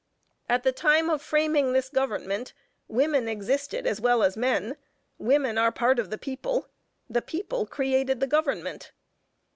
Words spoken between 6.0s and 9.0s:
the people; the people created the government.